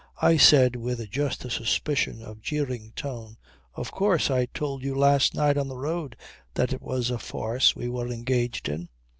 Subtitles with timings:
[0.19, 3.37] I said with just a suspicion of jeering tone:
[3.75, 4.31] "Of course.
[4.31, 6.15] I told you last night on the road
[6.55, 8.89] that it was a farce we were engaged in."